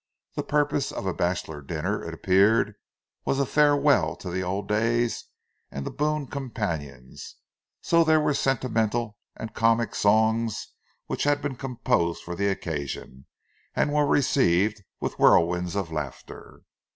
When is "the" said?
0.33-0.41, 4.31-4.41, 5.85-5.91, 12.33-12.47